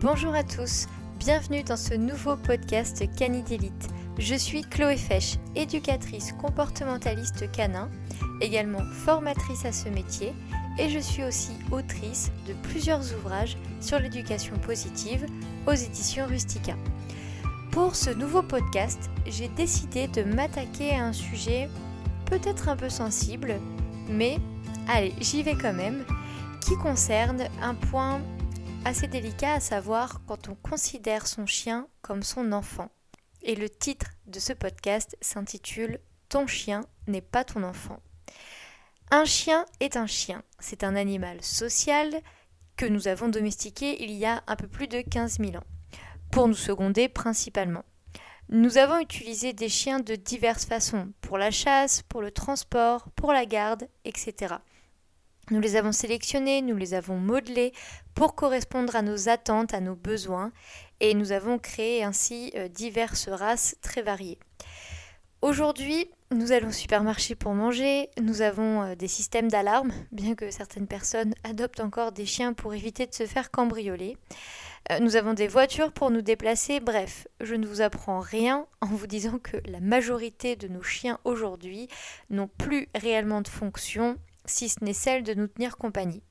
Bonjour 0.00 0.32
à 0.32 0.44
tous, 0.44 0.86
bienvenue 1.18 1.64
dans 1.64 1.76
ce 1.76 1.92
nouveau 1.92 2.36
podcast 2.36 3.02
Canidélite. 3.16 3.88
Je 4.16 4.36
suis 4.36 4.62
Chloé 4.62 4.96
Fesch, 4.96 5.38
éducatrice 5.56 6.30
comportementaliste 6.40 7.50
canin, 7.50 7.90
également 8.40 8.84
formatrice 8.92 9.64
à 9.64 9.72
ce 9.72 9.88
métier, 9.88 10.32
et 10.78 10.88
je 10.88 11.00
suis 11.00 11.24
aussi 11.24 11.50
autrice 11.72 12.30
de 12.46 12.52
plusieurs 12.68 13.12
ouvrages 13.16 13.58
sur 13.80 13.98
l'éducation 13.98 14.56
positive 14.58 15.26
aux 15.66 15.72
éditions 15.72 16.28
Rustica. 16.28 16.76
Pour 17.72 17.96
ce 17.96 18.10
nouveau 18.10 18.42
podcast, 18.42 19.10
j'ai 19.26 19.48
décidé 19.48 20.06
de 20.06 20.22
m'attaquer 20.22 20.94
à 20.94 21.06
un 21.06 21.12
sujet 21.12 21.68
peut-être 22.26 22.68
un 22.68 22.76
peu 22.76 22.88
sensible, 22.88 23.56
mais 24.08 24.38
allez, 24.86 25.12
j'y 25.20 25.42
vais 25.42 25.56
quand 25.56 25.74
même, 25.74 26.04
qui 26.60 26.76
concerne 26.76 27.48
un 27.60 27.74
point 27.74 28.20
assez 28.84 29.06
délicat 29.06 29.54
à 29.54 29.60
savoir 29.60 30.20
quand 30.26 30.48
on 30.48 30.54
considère 30.54 31.26
son 31.26 31.46
chien 31.46 31.88
comme 32.02 32.22
son 32.22 32.52
enfant. 32.52 32.90
Et 33.42 33.54
le 33.54 33.68
titre 33.68 34.06
de 34.26 34.40
ce 34.40 34.52
podcast 34.52 35.16
s'intitule 35.20 36.00
Ton 36.28 36.46
chien 36.46 36.82
n'est 37.06 37.20
pas 37.20 37.44
ton 37.44 37.62
enfant. 37.62 38.00
Un 39.10 39.24
chien 39.24 39.64
est 39.80 39.96
un 39.96 40.06
chien. 40.06 40.42
C'est 40.58 40.84
un 40.84 40.96
animal 40.96 41.42
social 41.42 42.20
que 42.76 42.86
nous 42.86 43.08
avons 43.08 43.28
domestiqué 43.28 44.02
il 44.02 44.12
y 44.12 44.24
a 44.24 44.42
un 44.46 44.56
peu 44.56 44.68
plus 44.68 44.88
de 44.88 45.00
15 45.00 45.38
000 45.38 45.56
ans, 45.56 45.66
pour 46.30 46.48
nous 46.48 46.54
seconder 46.54 47.08
principalement. 47.08 47.84
Nous 48.50 48.78
avons 48.78 48.98
utilisé 48.98 49.52
des 49.52 49.68
chiens 49.68 50.00
de 50.00 50.14
diverses 50.14 50.64
façons, 50.64 51.12
pour 51.20 51.36
la 51.36 51.50
chasse, 51.50 52.02
pour 52.02 52.22
le 52.22 52.30
transport, 52.30 53.10
pour 53.14 53.32
la 53.32 53.44
garde, 53.44 53.88
etc. 54.04 54.54
Nous 55.50 55.60
les 55.60 55.76
avons 55.76 55.92
sélectionnés, 55.92 56.60
nous 56.60 56.76
les 56.76 56.92
avons 56.92 57.16
modelés 57.16 57.72
pour 58.14 58.34
correspondre 58.34 58.94
à 58.96 59.02
nos 59.02 59.30
attentes, 59.30 59.72
à 59.72 59.80
nos 59.80 59.94
besoins, 59.94 60.52
et 61.00 61.14
nous 61.14 61.32
avons 61.32 61.58
créé 61.58 62.04
ainsi 62.04 62.52
euh, 62.54 62.68
diverses 62.68 63.28
races 63.28 63.76
très 63.80 64.02
variées. 64.02 64.38
Aujourd'hui, 65.40 66.10
nous 66.30 66.52
allons 66.52 66.68
au 66.68 66.72
supermarché 66.72 67.34
pour 67.34 67.54
manger, 67.54 68.10
nous 68.20 68.42
avons 68.42 68.82
euh, 68.82 68.94
des 68.94 69.08
systèmes 69.08 69.48
d'alarme, 69.48 69.92
bien 70.12 70.34
que 70.34 70.50
certaines 70.50 70.86
personnes 70.86 71.32
adoptent 71.44 71.80
encore 71.80 72.12
des 72.12 72.26
chiens 72.26 72.52
pour 72.52 72.74
éviter 72.74 73.06
de 73.06 73.14
se 73.14 73.24
faire 73.24 73.50
cambrioler. 73.50 74.18
Euh, 74.90 74.98
nous 74.98 75.16
avons 75.16 75.32
des 75.32 75.48
voitures 75.48 75.92
pour 75.92 76.10
nous 76.10 76.20
déplacer, 76.20 76.80
bref, 76.80 77.26
je 77.40 77.54
ne 77.54 77.66
vous 77.66 77.80
apprends 77.80 78.20
rien 78.20 78.66
en 78.82 78.88
vous 78.88 79.06
disant 79.06 79.38
que 79.38 79.56
la 79.64 79.80
majorité 79.80 80.56
de 80.56 80.68
nos 80.68 80.82
chiens 80.82 81.18
aujourd'hui 81.24 81.88
n'ont 82.28 82.50
plus 82.58 82.88
réellement 82.94 83.40
de 83.40 83.48
fonction 83.48 84.16
si 84.48 84.68
ce 84.68 84.82
n'est 84.82 84.92
celle 84.92 85.22
de 85.22 85.34
nous 85.34 85.46
tenir 85.46 85.76
compagnie. 85.76 86.22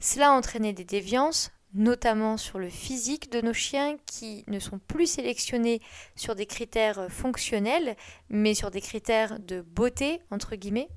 Cela 0.00 0.30
a 0.30 0.36
entraîné 0.36 0.72
des 0.72 0.84
déviances, 0.84 1.50
notamment 1.74 2.36
sur 2.36 2.58
le 2.58 2.68
physique 2.68 3.30
de 3.30 3.40
nos 3.40 3.52
chiens 3.52 3.96
qui 4.06 4.44
ne 4.46 4.58
sont 4.58 4.78
plus 4.78 5.06
sélectionnés 5.06 5.80
sur 6.14 6.34
des 6.34 6.46
critères 6.46 7.10
fonctionnels, 7.10 7.96
mais 8.28 8.54
sur 8.54 8.70
des 8.70 8.80
critères 8.80 9.38
de 9.40 9.60
beauté, 9.60 10.20
entre 10.30 10.56
guillemets. 10.56 10.88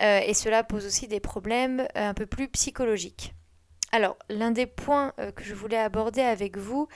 Euh, 0.00 0.20
et 0.20 0.34
cela 0.34 0.62
pose 0.62 0.86
aussi 0.86 1.08
des 1.08 1.20
problèmes 1.20 1.80
euh, 1.80 2.08
un 2.10 2.14
peu 2.14 2.26
plus 2.26 2.48
psychologiques. 2.48 3.34
Alors, 3.90 4.16
l'un 4.28 4.50
des 4.50 4.66
points 4.66 5.12
euh, 5.18 5.32
que 5.32 5.42
je 5.42 5.54
voulais 5.54 5.78
aborder 5.78 6.20
avec 6.22 6.56
vous 6.56 6.88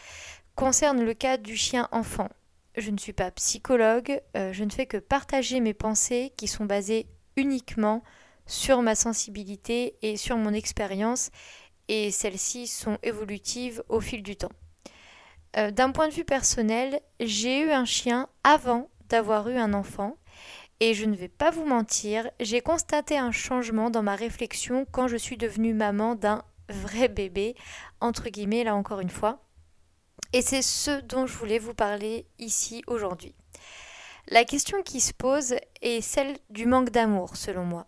concerne 0.55 1.03
le 1.03 1.15
cas 1.15 1.37
du 1.37 1.57
chien 1.57 1.89
enfant. 1.93 2.29
Je 2.77 2.91
ne 2.91 2.99
suis 2.99 3.13
pas 3.13 3.31
psychologue, 3.33 4.23
je 4.35 4.65
ne 4.65 4.71
fais 4.71 4.87
que 4.87 4.97
partager 4.97 5.61
mes 5.61 5.75
pensées 5.75 6.33
qui 6.39 6.47
sont 6.49 6.65
basées 6.65 7.07
uniquement 7.37 8.03
sur 8.53 8.83
ma 8.83 8.95
sensibilité 8.95 9.97
et 10.03 10.19
sur 10.19 10.37
mon 10.37 10.53
expérience, 10.53 11.31
et 11.89 12.11
celles-ci 12.11 12.67
sont 12.67 12.99
évolutives 13.03 13.83
au 13.89 14.01
fil 14.01 14.23
du 14.23 14.37
temps. 14.37 14.53
Euh, 15.57 15.71
d'un 15.71 15.91
point 15.91 16.09
de 16.09 16.13
vue 16.13 16.25
personnel, 16.25 17.01
j'ai 17.19 17.61
eu 17.61 17.71
un 17.71 17.87
chien 17.87 18.29
avant 18.45 18.91
d'avoir 19.09 19.49
eu 19.49 19.57
un 19.57 19.73
enfant, 19.73 20.19
et 20.81 20.93
je 20.93 21.07
ne 21.07 21.17
vais 21.17 21.29
pas 21.29 21.51
vous 21.51 21.65
mentir, 21.65 22.31
j'ai 22.41 22.61
constaté 22.61 23.17
un 23.17 23.33
changement 23.33 23.89
dans 23.89 24.03
ma 24.03 24.17
réflexion 24.17 24.87
quand 24.91 25.09
je 25.09 25.17
suis 25.17 25.39
devenue 25.39 25.73
maman 25.73 26.15
d'un 26.15 26.43
vrai 26.69 27.09
bébé, 27.09 27.57
entre 28.01 28.29
guillemets 28.29 28.65
là 28.65 28.75
encore 28.75 29.01
une 29.01 29.09
fois. 29.09 29.43
Et 30.35 30.43
c'est 30.43 30.63
ce 30.63 31.01
dont 31.01 31.27
je 31.27 31.37
voulais 31.37 31.59
vous 31.59 31.75
parler 31.75 32.27
ici 32.39 32.83
aujourd'hui. 32.87 33.35
La 34.29 34.45
question 34.45 34.83
qui 34.83 35.01
se 35.01 35.13
pose 35.15 35.55
est 35.81 36.01
celle 36.01 36.37
du 36.51 36.67
manque 36.67 36.91
d'amour, 36.91 37.37
selon 37.37 37.65
moi. 37.65 37.87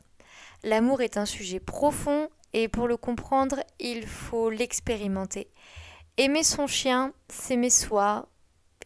L'amour 0.64 1.02
est 1.02 1.18
un 1.18 1.26
sujet 1.26 1.60
profond 1.60 2.30
et 2.54 2.68
pour 2.68 2.88
le 2.88 2.96
comprendre, 2.96 3.62
il 3.78 4.06
faut 4.06 4.48
l'expérimenter. 4.48 5.50
Aimer 6.16 6.42
son 6.42 6.66
chien, 6.66 7.12
s'aimer 7.28 7.68
soi, 7.68 8.30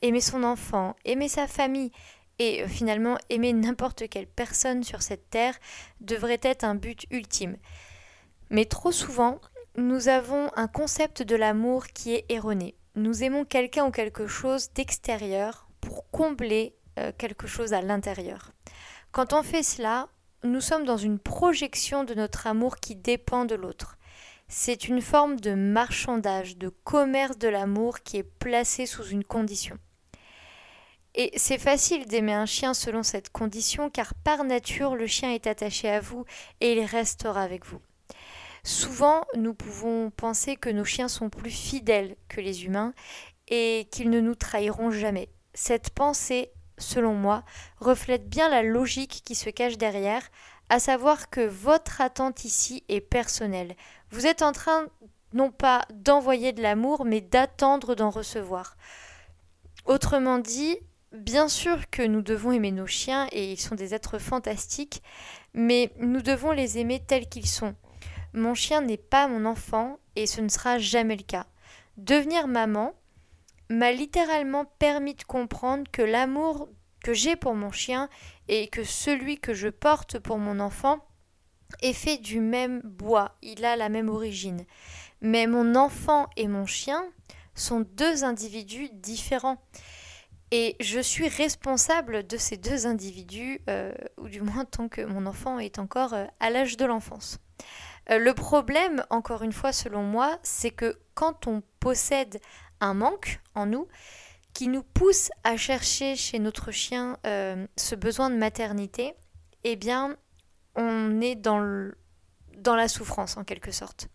aimer 0.03 0.21
son 0.21 0.43
enfant, 0.43 0.97
aimer 1.05 1.28
sa 1.28 1.47
famille 1.47 1.93
et 2.41 2.65
euh, 2.65 2.67
finalement 2.67 3.17
aimer 3.31 3.53
n'importe 3.53 4.09
quelle 4.09 4.27
personne 4.27 4.83
sur 4.83 5.03
cette 5.03 5.31
terre 5.31 5.56
devrait 6.00 6.41
être 6.43 6.65
un 6.65 6.75
but 6.75 7.06
ultime. 7.12 7.56
Mais 8.50 8.65
trop 8.65 8.91
souvent, 8.91 9.41
nous 9.77 10.09
avons 10.09 10.50
un 10.56 10.67
concept 10.67 11.22
de 11.22 11.37
l'amour 11.37 11.87
qui 11.87 12.12
est 12.12 12.25
erroné. 12.28 12.75
Nous 12.97 13.22
aimons 13.22 13.44
quelqu'un 13.44 13.87
ou 13.87 13.93
quelque 13.93 14.27
chose 14.27 14.72
d'extérieur 14.72 15.69
pour 15.81 16.11
combler 16.11 16.75
euh, 16.99 17.12
quelque 17.17 17.47
chose 17.47 17.72
à 17.72 17.83
l'intérieur. 17.83 18.50
Quand 19.12 19.33
on 19.33 19.44
fait 19.44 19.62
cela, 19.62 20.09
nous 20.44 20.60
sommes 20.60 20.84
dans 20.84 20.97
une 20.97 21.19
projection 21.19 22.04
de 22.04 22.15
notre 22.15 22.47
amour 22.47 22.76
qui 22.76 22.94
dépend 22.94 23.44
de 23.44 23.54
l'autre. 23.54 23.97
C'est 24.49 24.88
une 24.88 25.03
forme 25.03 25.38
de 25.41 25.53
marchandage, 25.54 26.56
de 26.56 26.69
commerce 26.69 27.38
de 27.38 27.49
l'amour 27.49 28.00
qui 28.00 28.19
est 28.19 28.22
placé 28.22 28.87
sous 28.87 29.06
une 29.09 29.25
condition. 29.25 29.78
Et 31.15 31.32
c'est 31.37 31.59
facile 31.59 32.06
d'aimer 32.06 32.32
un 32.34 32.47
chien 32.47 32.75
selon 32.75 33.03
cette 33.03 33.31
condition 33.31 33.91
car 33.91 34.15
par 34.15 34.44
nature 34.44 34.94
le 34.94 35.06
chien 35.06 35.32
est 35.32 35.47
attaché 35.47 35.88
à 35.91 36.00
vous 36.00 36.25
et 36.60 36.72
il 36.75 36.84
restera 36.84 37.43
avec 37.43 37.66
vous. 37.66 37.81
Souvent 38.62 39.22
nous 39.37 39.55
pouvons 39.55 40.10
penser 40.10 40.56
que 40.56 40.70
nos 40.70 40.84
chiens 40.84 41.09
sont 41.09 41.31
plus 41.31 41.50
fidèles 41.50 42.16
que 42.28 42.41
les 42.41 42.65
humains 42.65 42.94
et 43.49 43.88
qu'ils 43.91 44.10
ne 44.10 44.20
nous 44.20 44.34
trahiront 44.34 44.91
jamais. 44.91 45.28
Cette 45.55 45.91
pensée 45.91 46.53
selon 46.78 47.15
moi, 47.15 47.44
reflète 47.81 48.28
bien 48.28 48.49
la 48.49 48.62
logique 48.62 49.22
qui 49.25 49.34
se 49.34 49.50
cache 49.50 49.78
derrière, 49.78 50.22
à 50.69 50.78
savoir 50.78 51.31
que 51.31 51.47
votre 51.47 52.00
attente 52.00 52.44
ici 52.44 52.84
est 52.89 53.00
personnelle. 53.00 53.75
Vous 54.11 54.27
êtes 54.27 54.43
en 54.43 54.53
train 54.53 54.87
non 55.33 55.50
pas 55.50 55.84
d'envoyer 55.93 56.53
de 56.53 56.62
l'amour, 56.62 57.05
mais 57.05 57.21
d'attendre 57.21 57.94
d'en 57.94 58.11
recevoir. 58.11 58.77
Autrement 59.84 60.38
dit, 60.38 60.78
bien 61.12 61.49
sûr 61.49 61.88
que 61.91 62.03
nous 62.03 62.22
devons 62.22 62.53
aimer 62.53 62.72
nos 62.72 62.87
chiens, 62.87 63.28
et 63.33 63.53
ils 63.53 63.61
sont 63.61 63.75
des 63.75 63.94
êtres 63.94 64.19
fantastiques, 64.19 65.03
mais 65.55 65.93
nous 65.99 66.22
devons 66.22 66.53
les 66.53 66.78
aimer 66.78 67.00
tels 67.00 67.28
qu'ils 67.28 67.49
sont. 67.49 67.75
Mon 68.34 68.55
chien 68.55 68.83
n'est 68.83 68.97
pas 68.97 69.28
mon 69.28 69.44
enfant, 69.44 69.99
et 70.17 70.27
ce 70.27 70.41
ne 70.41 70.49
sera 70.49 70.78
jamais 70.78 71.17
le 71.17 71.22
cas. 71.22 71.47
Devenir 71.97 72.47
maman, 72.47 72.94
m'a 73.69 73.93
littéralement 73.93 74.65
permis 74.65 75.15
de 75.15 75.25
comprendre 75.25 75.84
que 75.91 76.03
l'amour 76.03 76.69
que 77.03 77.15
j'ai 77.15 77.37
pour 77.37 77.55
mon 77.55 77.71
chien 77.71 78.09
et 78.49 78.69
que 78.69 78.84
celui 78.84 79.39
que 79.39 79.55
je 79.55 79.69
porte 79.69 80.19
pour 80.19 80.39
mon 80.39 80.61
enfant 80.61 81.05
est 81.83 81.93
fait 81.93 82.19
du 82.19 82.41
même 82.41 82.81
bois, 82.83 83.37
il 83.43 83.65
a 83.65 83.77
la 83.77 83.89
même 83.89 84.09
origine. 84.09 84.65
Mais 85.21 85.47
mon 85.47 85.75
enfant 85.75 86.29
et 86.37 86.49
mon 86.49 86.67
chien 86.67 87.05
sont 87.55 87.81
deux 87.81 88.25
individus 88.25 88.89
différents. 88.93 89.59
Et 90.50 90.77
je 90.81 91.00
suis 91.00 91.29
responsable 91.29 92.27
de 92.27 92.39
ces 92.39 92.56
deux 92.56 92.87
individus, 92.87 93.61
euh, 93.69 93.93
ou 94.17 94.29
du 94.29 94.41
moins 94.41 94.65
tant 94.65 94.89
que 94.89 95.03
mon 95.03 95.27
enfant 95.27 95.59
est 95.59 95.79
encore 95.79 96.15
euh, 96.15 96.25
à 96.41 96.49
l'âge 96.49 96.79
de 96.79 96.87
l'enfance. 96.87 97.39
Euh, 98.11 98.19
le 98.19 98.33
problème, 98.33 99.05
encore 99.11 99.43
une 99.43 99.53
fois, 99.53 99.73
selon 99.73 100.03
moi, 100.03 100.39
c'est 100.43 100.71
que 100.71 100.99
quand 101.12 101.47
on 101.47 101.62
possède 101.81 102.41
un 102.81 102.95
manque 102.95 103.41
en 103.55 103.67
nous 103.67 103.89
qui 104.59 104.67
nous 104.67 104.83
pousse 104.83 105.31
à 105.45 105.57
chercher 105.57 106.17
chez 106.17 106.41
notre 106.41 106.73
chien 106.73 107.17
euh, 107.27 107.65
ce 107.77 107.95
besoin 107.95 108.29
de 108.29 108.35
maternité, 108.35 109.15
eh 109.63 109.77
bien, 109.77 110.17
on 110.75 111.21
est 111.21 111.37
dans, 111.37 111.61
la 112.67 112.89
souffrance 112.89 113.37
en 113.37 113.45
quelque 113.45 113.71
sorte. 113.71 114.09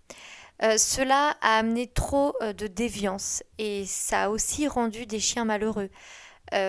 Euh, 0.62 0.78
cela 0.78 1.38
a 1.42 1.60
amené 1.60 1.88
trop 1.88 2.36
euh, 2.42 2.52
de 2.52 2.68
déviance 2.68 3.42
et 3.58 3.86
ça 3.86 4.24
a 4.24 4.30
aussi 4.30 4.68
rendu 4.68 5.06
des 5.06 5.22
chiens 5.22 5.46
malheureux. 5.46 5.90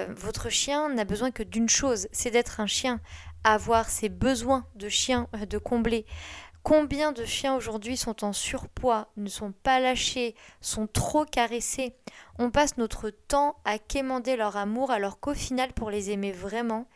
votre 0.08 0.50
chien 0.50 0.88
n'a 0.88 1.05
besoin 1.05 1.32
que 1.32 1.43
d'une 1.43 1.69
chose, 1.69 2.06
c'est 2.12 2.31
d'être 2.31 2.61
un 2.61 2.69
chien, 2.69 3.00
avoir 3.43 3.91
ses 3.91 4.08
besoins 4.08 4.67
de 4.76 4.88
chien 4.88 5.26
de 5.49 5.58
combler. 5.58 6.06
Combien 6.64 7.12
de 7.12 7.26
chiens 7.26 7.55
aujourd'hui 7.55 7.99
sont 7.99 8.25
en 8.25 8.32
surpoids, 8.32 9.08
ne 9.19 9.28
sont 9.28 9.52
pas 9.52 9.81
lâchés, 9.81 10.34
sont 10.62 10.87
trop 10.87 11.26
caressés? 11.26 11.94
On 12.38 12.50
passe 12.50 12.78
notre 12.78 13.11
temps 13.11 13.56
à 13.66 13.78
quémander 13.78 14.34
leur 14.34 14.56
amour 14.56 14.90
alors 14.90 15.20
qu'au 15.20 15.34
final, 15.34 15.75
pour 15.75 15.90
les 15.90 16.11
aimer 16.11 16.32
vraiment, 16.32 16.88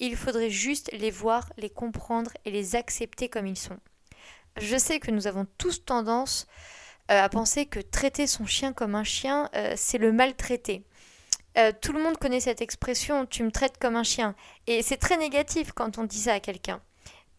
il 0.00 0.16
faudrait 0.16 0.50
juste 0.50 0.90
les 0.92 1.12
voir, 1.12 1.52
les 1.56 1.70
comprendre 1.70 2.32
et 2.44 2.50
les 2.50 2.74
accepter 2.74 3.28
comme 3.28 3.46
ils 3.46 3.56
sont. 3.56 3.78
Je 4.60 4.76
sais 4.76 4.98
que 4.98 5.12
nous 5.12 5.28
avons 5.28 5.46
tous 5.56 5.84
tendance 5.84 6.48
à 7.06 7.28
penser 7.28 7.66
que 7.66 7.78
traiter 7.78 8.26
son 8.26 8.44
chien 8.44 8.72
comme 8.72 8.96
un 8.96 9.04
chien, 9.04 9.48
c'est 9.76 9.98
le 9.98 10.10
maltraiter. 10.10 10.82
tout 11.80 11.92
le 11.92 12.02
monde 12.02 12.18
connaît 12.18 12.40
cette 12.40 12.60
expression 12.60 13.24
tu 13.26 13.44
me 13.44 13.52
traites 13.52 13.78
comme 13.78 13.94
un 13.94 14.02
chien. 14.02 14.34
Et 14.66 14.82
c'est 14.82 14.96
très 14.96 15.16
négatif 15.16 15.70
quand 15.70 15.98
on 15.98 16.04
dit 16.04 16.22
ça 16.22 16.34
à 16.34 16.40
quelqu'un. 16.40 16.80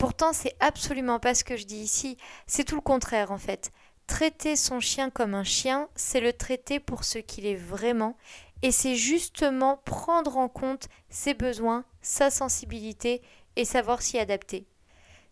Pourtant, 0.03 0.33
c'est 0.33 0.57
absolument 0.59 1.17
pas 1.17 1.33
ce 1.33 1.45
que 1.45 1.55
je 1.55 1.63
dis 1.63 1.77
ici, 1.77 2.17
c'est 2.45 2.65
tout 2.65 2.75
le 2.75 2.81
contraire 2.81 3.31
en 3.31 3.37
fait. 3.37 3.71
Traiter 4.05 4.57
son 4.57 4.81
chien 4.81 5.09
comme 5.09 5.33
un 5.33 5.45
chien, 5.45 5.87
c'est 5.95 6.19
le 6.19 6.33
traiter 6.33 6.81
pour 6.81 7.05
ce 7.05 7.19
qu'il 7.19 7.45
est 7.45 7.55
vraiment, 7.55 8.17
et 8.63 8.73
c'est 8.73 8.97
justement 8.97 9.77
prendre 9.85 10.35
en 10.35 10.49
compte 10.49 10.89
ses 11.09 11.33
besoins, 11.33 11.85
sa 12.01 12.29
sensibilité 12.29 13.21
et 13.55 13.63
savoir 13.63 14.01
s'y 14.01 14.19
adapter. 14.19 14.65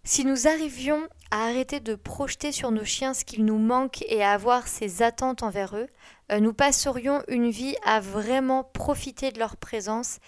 Si 0.05 0.23
nous 0.23 0.47
arrivions 0.47 1.05
à 1.31 1.47
arrêter 1.47 1.81
de 1.81 1.93
projeter 1.93 2.53
sur 2.53 2.71
nos 2.71 2.85
chiens 2.85 3.13
ce 3.13 3.25
qu'il 3.25 3.43
nous 3.43 3.59
manque 3.59 4.01
et 4.07 4.23
à 4.23 4.31
avoir 4.31 4.69
ses 4.69 5.03
attentes 5.03 5.43
envers 5.43 5.75
eux, 5.75 5.89
euh, 6.31 6.39
nous 6.39 6.53
passerions 6.53 7.23
une 7.27 7.51
vie 7.51 7.75
à 7.85 7.99
vraiment 7.99 8.63
profiter 8.63 9.31
de 9.33 9.39
leur 9.39 9.57
présence 9.57 10.19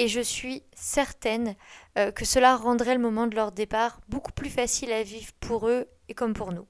et 0.00 0.08
je 0.08 0.22
suis 0.22 0.62
certaine 0.74 1.54
euh, 1.98 2.10
que 2.10 2.24
cela 2.24 2.56
rendrait 2.56 2.94
le 2.94 3.02
moment 3.02 3.26
de 3.26 3.36
leur 3.36 3.52
départ 3.52 4.00
beaucoup 4.08 4.32
plus 4.32 4.48
facile 4.48 4.90
à 4.92 5.02
vivre 5.02 5.30
pour 5.40 5.68
eux 5.68 5.88
et 6.08 6.14
comme 6.14 6.32
pour 6.32 6.52
nous. 6.52 6.66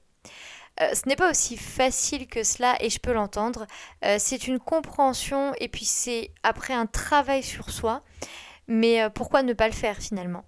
Euh, 0.81 0.93
ce 0.93 1.07
n'est 1.07 1.15
pas 1.15 1.31
aussi 1.31 1.55
facile 1.55 2.27
que 2.27 2.43
cela 2.43 2.75
et 2.83 2.89
je 2.89 2.99
peux 2.99 3.13
l'entendre. 3.13 3.67
Euh, 4.03 4.17
c'est 4.19 4.49
une 4.49 4.59
compréhension 4.59 5.53
et 5.61 5.69
puis 5.69 5.85
c'est 5.85 6.31
après 6.43 6.73
un 6.73 6.87
travail 6.87 7.41
sur 7.41 7.69
soi. 7.69 8.03
Mais 8.67 9.09
pourquoi 9.15 9.43
ne 9.43 9.53
pas 9.53 9.67
le 9.67 9.73
faire 9.73 9.97
finalement? 9.97 10.43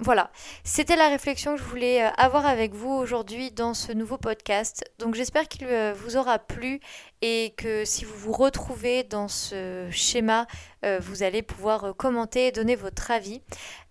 Voilà, 0.00 0.30
c'était 0.62 0.94
la 0.94 1.08
réflexion 1.08 1.56
que 1.56 1.60
je 1.60 1.66
voulais 1.66 2.04
euh, 2.04 2.10
avoir 2.18 2.46
avec 2.46 2.72
vous 2.72 2.90
aujourd'hui 2.92 3.50
dans 3.50 3.74
ce 3.74 3.90
nouveau 3.90 4.16
podcast. 4.16 4.84
Donc 5.00 5.16
j'espère 5.16 5.48
qu'il 5.48 5.66
euh, 5.66 5.92
vous 5.92 6.16
aura 6.16 6.38
plu 6.38 6.78
et 7.20 7.52
que 7.56 7.84
si 7.84 8.04
vous 8.04 8.14
vous 8.14 8.32
retrouvez 8.32 9.02
dans 9.02 9.26
ce 9.26 9.88
schéma, 9.90 10.46
euh, 10.84 11.00
vous 11.02 11.24
allez 11.24 11.42
pouvoir 11.42 11.96
commenter 11.96 12.46
et 12.46 12.52
donner 12.52 12.76
votre 12.76 13.10
avis. 13.10 13.42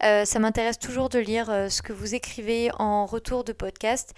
ça 0.01 0.39
m'intéresse 0.39 0.80
toujours 0.80 1.09
de 1.09 1.19
lire 1.19 1.48
ce 1.69 1.81
que 1.81 1.92
vous 1.92 2.15
écrivez 2.15 2.69
en 2.80 3.06
retour 3.06 3.44
de 3.44 3.51
podcast. 3.51 4.13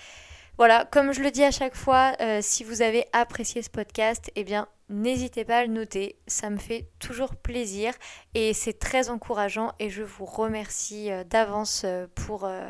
Voilà, 0.57 0.85
comme 0.91 1.11
je 1.11 1.21
le 1.21 1.31
dis 1.31 1.43
à 1.43 1.51
chaque 1.51 1.75
fois, 1.75 2.13
si 2.41 2.63
vous 2.63 2.83
avez 2.83 3.05
apprécié 3.13 3.63
ce 3.63 3.69
podcast, 3.69 4.29
eh 4.35 4.43
bien 4.43 4.67
n'hésitez 4.89 5.45
pas 5.45 5.59
à 5.59 5.65
le 5.65 5.71
noter, 5.71 6.17
ça 6.27 6.49
me 6.49 6.57
fait 6.57 6.89
toujours 6.99 7.35
plaisir 7.35 7.93
et 8.33 8.53
c'est 8.53 8.77
très 8.77 9.09
encourageant 9.09 9.71
et 9.79 9.89
je 9.89 10.03
vous 10.03 10.25
remercie 10.25 11.11
euh, 11.11 11.23
d'avance 11.23 11.83
euh, 11.85 12.07
pour, 12.15 12.45
euh, 12.45 12.69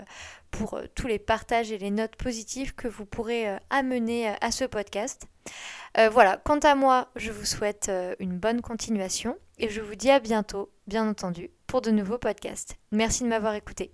pour 0.51 0.79
tous 0.95 1.07
les 1.07 1.19
partages 1.19 1.71
et 1.71 1.77
les 1.77 1.91
notes 1.91 2.15
positives 2.15 2.75
que 2.75 2.87
vous 2.87 3.05
pourrez 3.05 3.57
amener 3.69 4.33
à 4.41 4.51
ce 4.51 4.65
podcast. 4.65 5.27
voilà, 6.11 6.37
quant 6.37 6.59
à 6.59 6.75
moi, 6.75 7.09
je 7.15 7.31
vous 7.31 7.45
souhaite 7.45 7.91
une 8.19 8.37
bonne 8.37 8.61
continuation 8.61 9.37
et 9.59 9.69
je 9.69 9.81
vous 9.81 9.95
dis 9.95 10.09
à 10.09 10.19
bientôt, 10.19 10.71
bien 10.87 11.07
entendu, 11.07 11.51
pour 11.67 11.81
de 11.81 11.91
nouveaux 11.91 12.17
podcasts. 12.17 12.77
Merci 12.91 13.23
de 13.23 13.29
m'avoir 13.29 13.53
écouté. 13.53 13.91